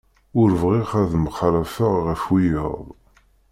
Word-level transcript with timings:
Ur 0.39 0.49
bɣiɣ 0.61 0.89
ad 1.01 1.11
mxalafeɣ 1.23 1.93
ɣef 2.05 2.23
wiyaḍ. 2.29 2.85